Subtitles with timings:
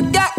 [0.00, 0.37] you got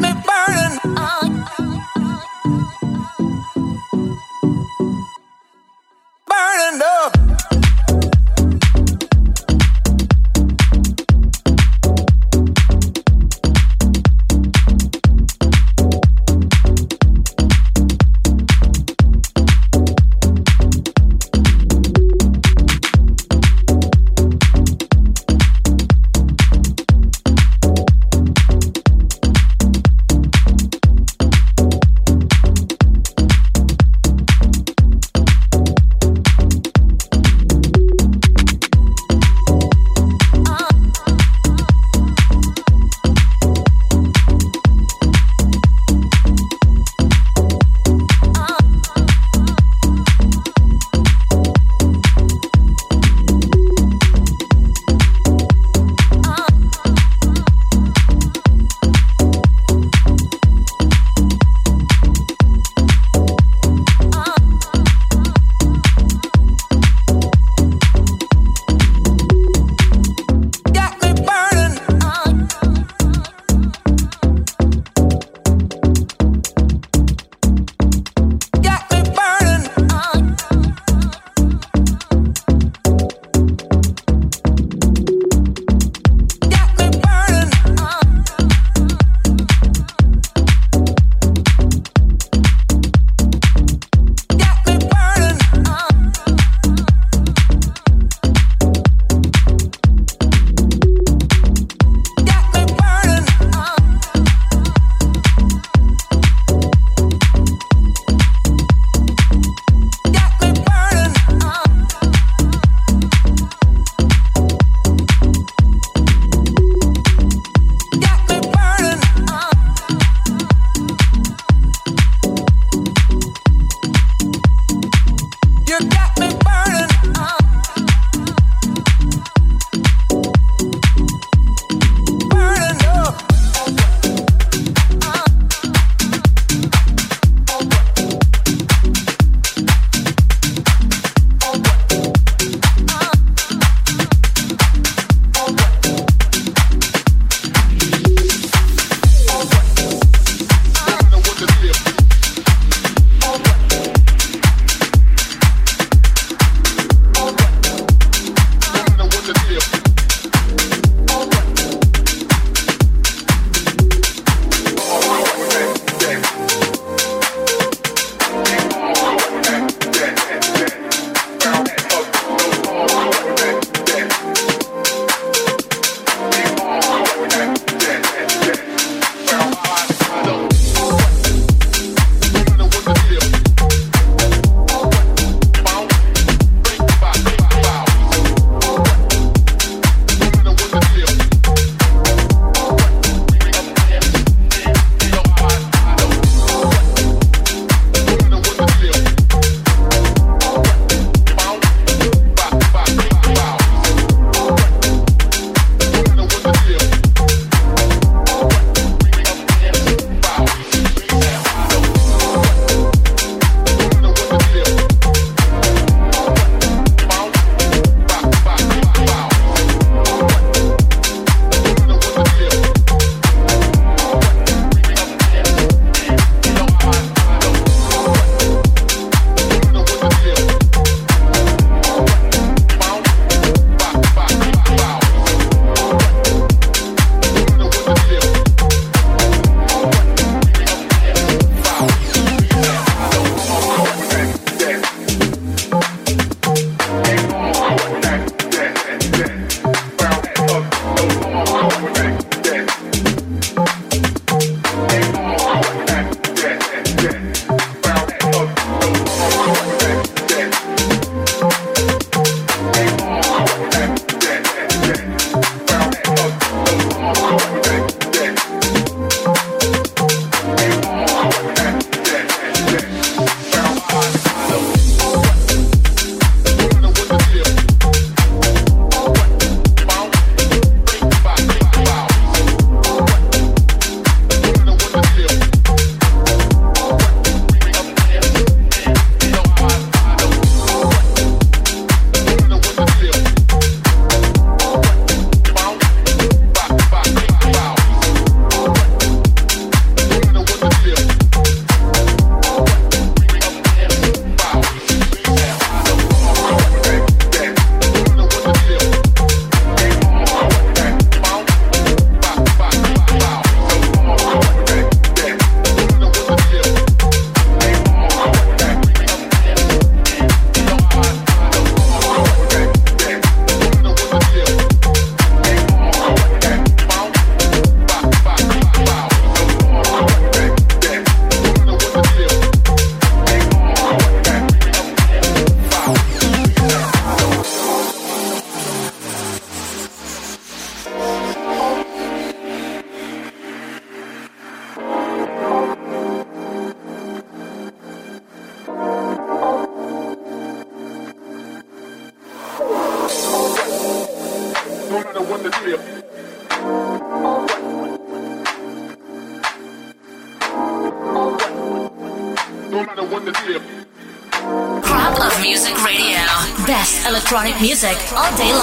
[367.59, 368.58] music all day long.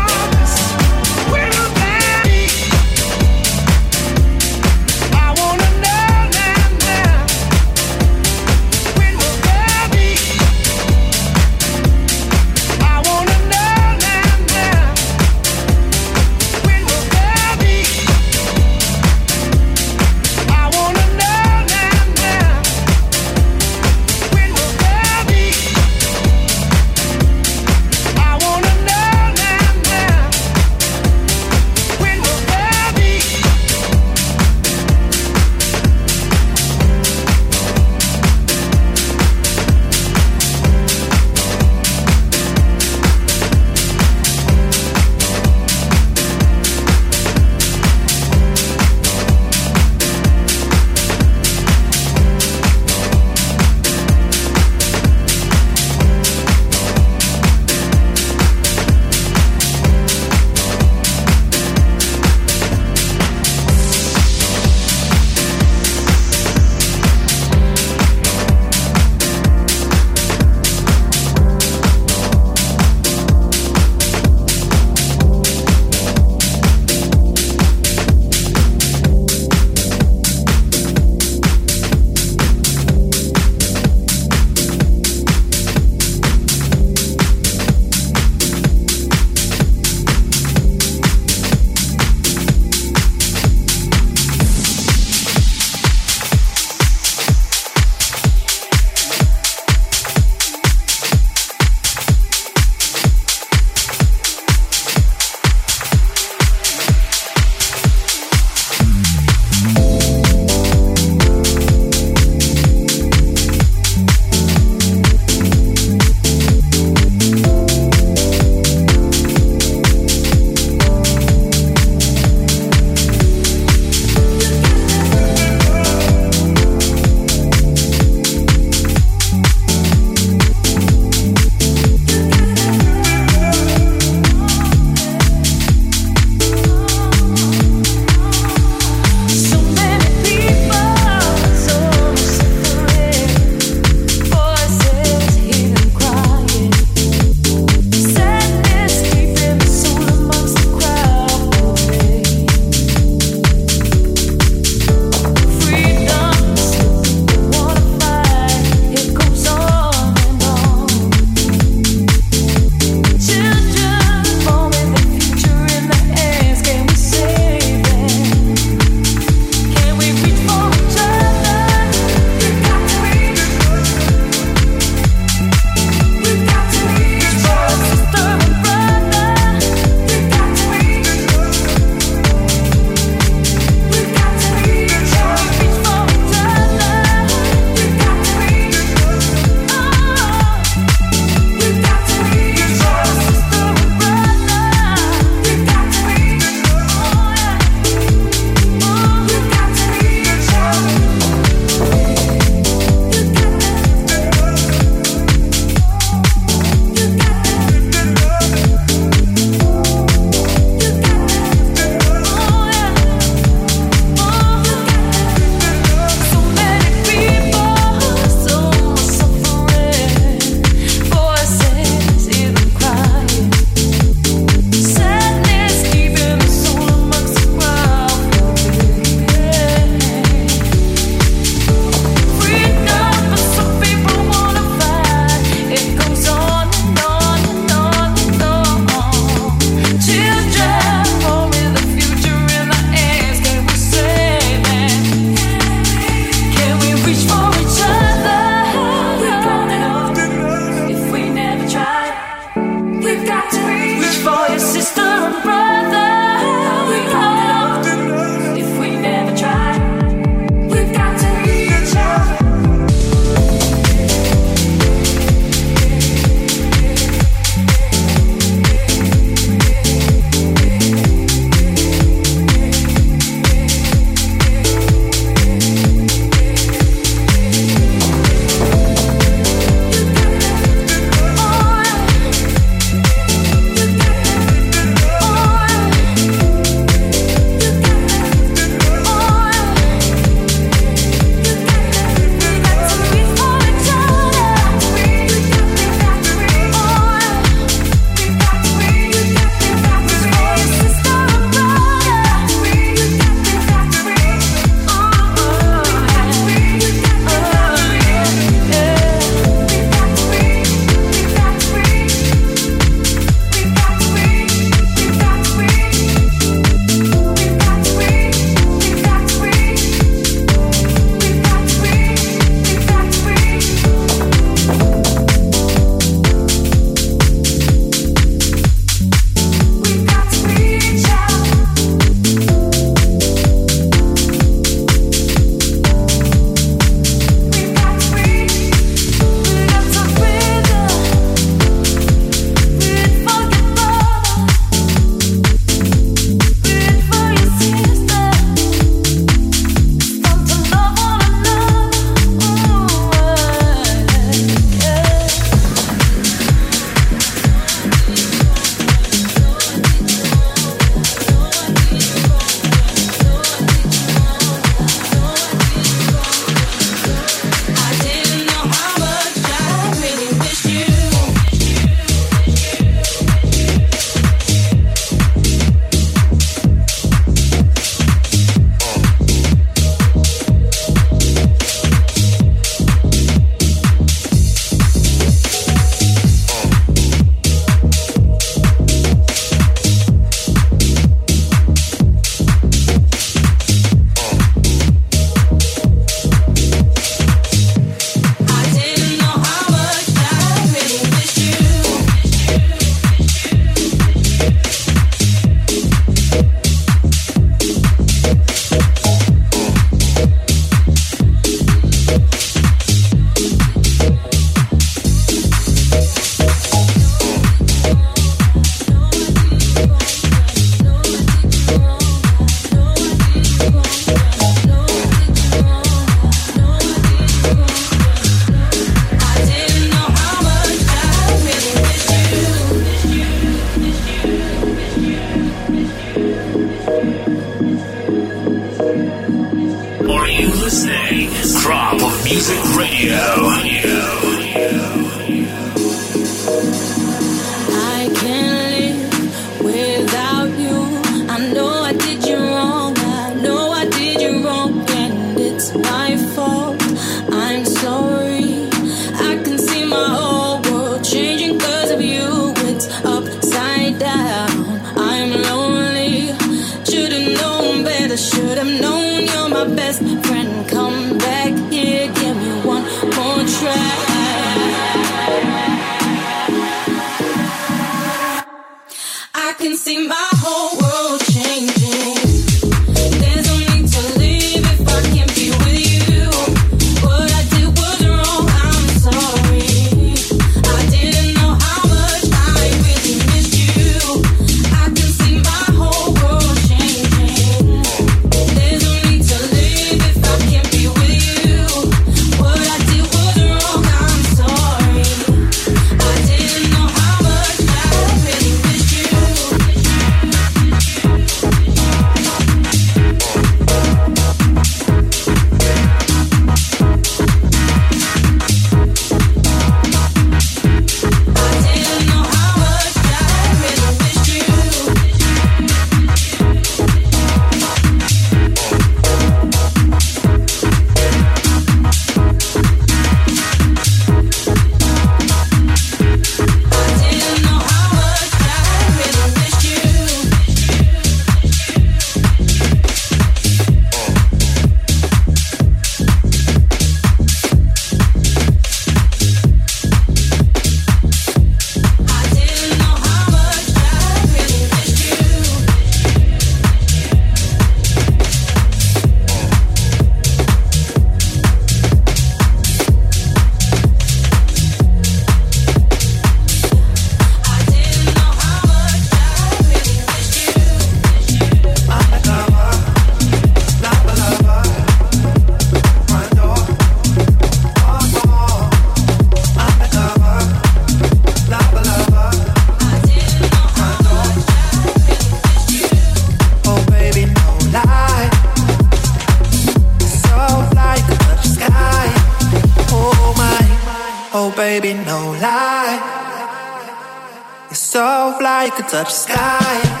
[598.37, 600.00] Touch of sky.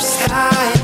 [0.00, 0.77] sky.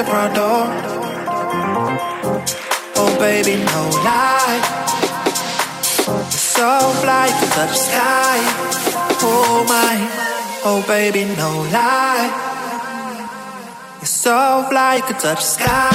[0.00, 0.64] Your front door.
[2.96, 4.60] Oh baby, no lie.
[6.30, 6.68] So
[7.02, 8.38] fly to touch the sky.
[9.22, 9.96] Oh my,
[10.64, 12.28] oh baby, no lie.
[13.98, 15.89] You're so fly, you could touch the sky.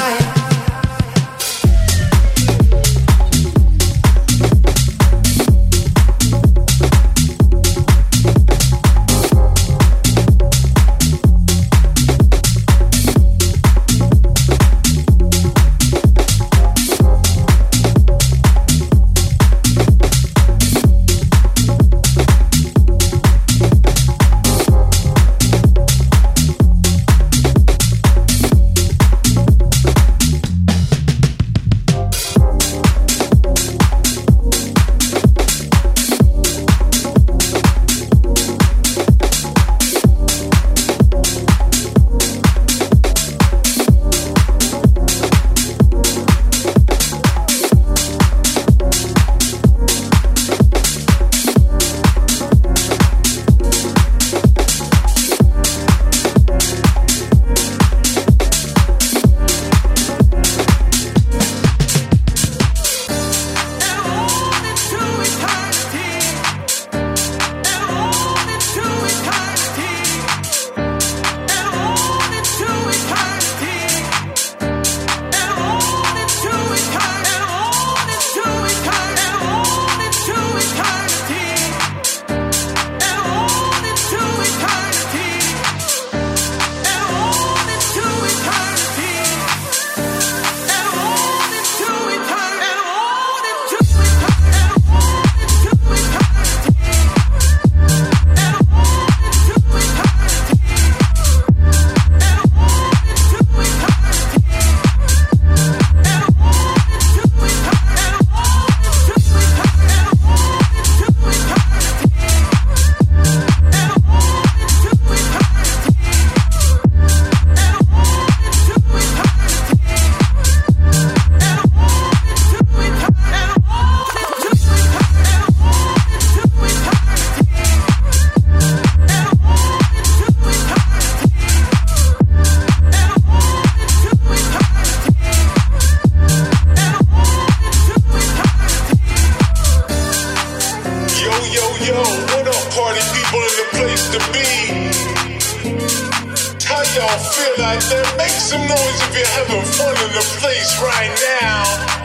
[147.66, 148.05] Out there?
[148.18, 152.04] Make some noise if you're having fun in the place right now.